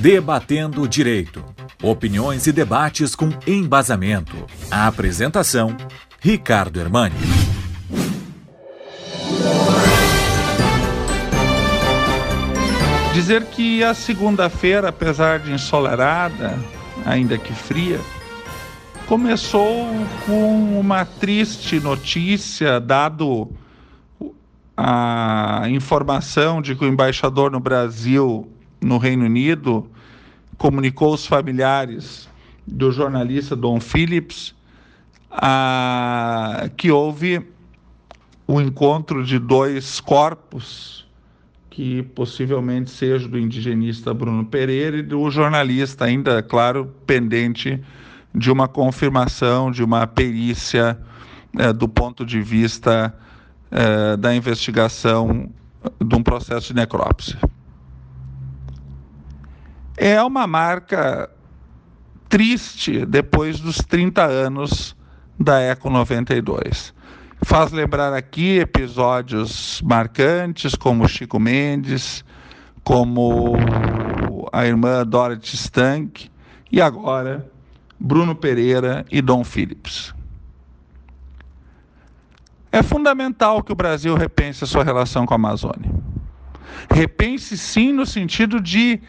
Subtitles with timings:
[0.00, 1.44] Debatendo o Direito.
[1.82, 4.34] Opiniões e debates com embasamento.
[4.70, 5.76] A apresentação:
[6.18, 7.14] Ricardo Hermani.
[13.12, 16.58] Dizer que a segunda-feira, apesar de ensolarada,
[17.04, 18.00] ainda que fria,
[19.06, 19.86] começou
[20.24, 23.50] com uma triste notícia, dado
[24.74, 28.50] a informação de que o embaixador no Brasil,
[28.80, 29.88] no Reino Unido,
[30.56, 32.28] comunicou aos familiares
[32.66, 34.54] do jornalista Don Phillips
[35.30, 37.42] a, que houve
[38.46, 41.06] o encontro de dois corpos
[41.70, 47.80] que possivelmente seja do indigenista Bruno Pereira e do jornalista, ainda, claro, pendente
[48.34, 50.98] de uma confirmação, de uma perícia
[51.56, 53.14] é, do ponto de vista
[53.70, 55.48] é, da investigação
[56.04, 57.38] de um processo de necrópsia.
[60.02, 61.28] É uma marca
[62.26, 64.96] triste depois dos 30 anos
[65.38, 66.94] da Eco 92
[67.42, 72.24] faz lembrar aqui episódios marcantes como Chico Mendes,
[72.84, 73.56] como
[74.52, 76.30] a irmã Dorothy Stank
[76.70, 77.50] e agora
[77.98, 80.14] Bruno Pereira e Dom Phillips.
[82.72, 85.90] É fundamental que o Brasil repense a sua relação com a Amazônia.
[86.88, 89.00] Repense sim no sentido de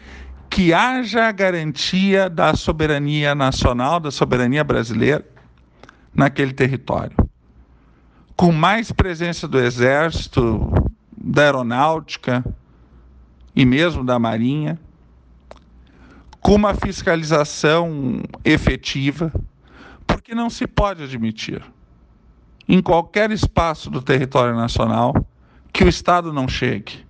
[0.52, 5.26] que haja a garantia da soberania nacional, da soberania brasileira
[6.14, 7.16] naquele território.
[8.36, 10.70] Com mais presença do Exército,
[11.16, 12.44] da Aeronáutica
[13.56, 14.78] e mesmo da Marinha,
[16.38, 19.32] com uma fiscalização efetiva,
[20.06, 21.62] porque não se pode admitir,
[22.68, 25.14] em qualquer espaço do território nacional,
[25.72, 27.06] que o Estado não chegue,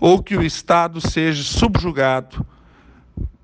[0.00, 2.46] ou que o Estado seja subjugado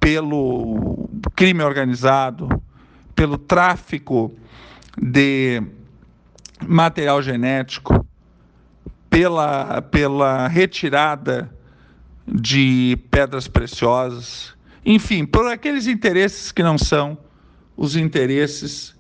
[0.05, 2.63] pelo crime organizado,
[3.15, 4.31] pelo tráfico
[5.01, 5.63] de
[6.61, 8.07] material genético,
[9.09, 11.51] pela, pela retirada
[12.29, 14.55] de pedras preciosas,
[14.85, 17.17] enfim, por aqueles interesses que não são
[17.75, 18.95] os interesses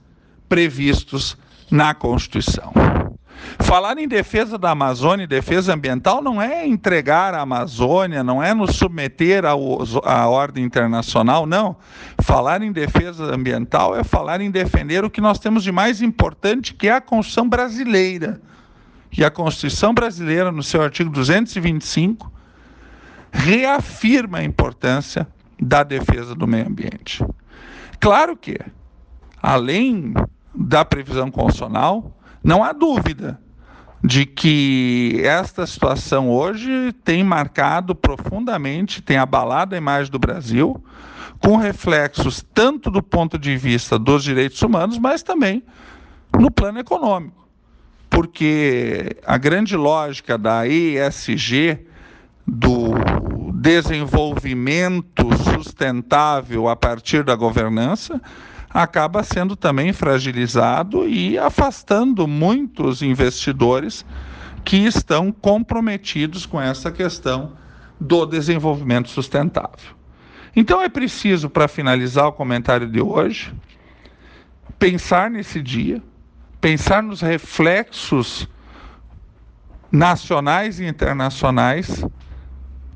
[0.48, 1.37] previstos
[1.70, 2.72] na Constituição.
[3.60, 8.53] Falar em defesa da Amazônia e defesa ambiental não é entregar a Amazônia, não é
[8.53, 11.76] nos submeter à ordem internacional, não.
[12.20, 16.75] Falar em defesa ambiental é falar em defender o que nós temos de mais importante,
[16.75, 18.41] que é a Constituição brasileira.
[19.16, 22.32] E a Constituição brasileira, no seu artigo 225,
[23.32, 25.28] reafirma a importância
[25.60, 27.25] da defesa do meio ambiente.
[28.00, 28.59] Claro que,
[29.41, 30.12] além
[30.54, 33.41] da previsão constitucional, não há dúvida
[34.04, 40.84] de que esta situação hoje tem marcado profundamente, tem abalado a imagem do Brasil,
[41.38, 45.62] com reflexos tanto do ponto de vista dos direitos humanos, mas também
[46.38, 47.48] no plano econômico.
[48.10, 51.87] Porque a grande lógica da ESG,
[52.47, 52.93] do
[53.54, 58.20] desenvolvimento sustentável a partir da governança,
[58.74, 64.04] acaba sendo também fragilizado e afastando muitos investidores
[64.64, 67.52] que estão comprometidos com essa questão
[68.00, 69.94] do desenvolvimento sustentável.
[70.56, 73.54] Então é preciso, para finalizar o comentário de hoje,
[74.76, 76.02] pensar nesse dia,
[76.60, 78.48] pensar nos reflexos
[79.92, 82.04] nacionais e internacionais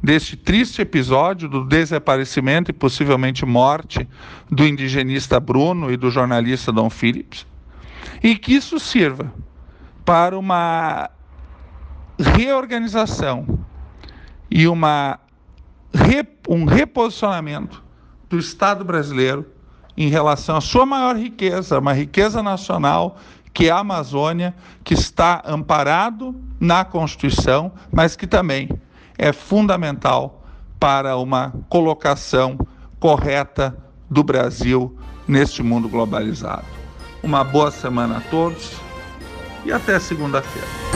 [0.03, 4.09] deste triste episódio do desaparecimento e possivelmente morte
[4.51, 7.47] do indigenista Bruno e do jornalista Dom Phillips,
[8.23, 9.33] e que isso sirva
[10.05, 11.11] para uma
[12.19, 13.47] reorganização
[14.51, 15.19] e uma,
[16.49, 17.83] um reposicionamento
[18.29, 19.47] do Estado brasileiro
[19.97, 23.19] em relação à sua maior riqueza, uma riqueza nacional
[23.53, 24.55] que é a Amazônia,
[24.85, 28.69] que está amparado na Constituição, mas que também
[29.19, 30.45] é fundamental
[30.79, 32.57] para uma colocação
[33.01, 33.77] correta
[34.09, 36.65] do Brasil neste mundo globalizado.
[37.23, 38.77] Uma boa semana a todos
[39.65, 40.88] e até segunda-feira.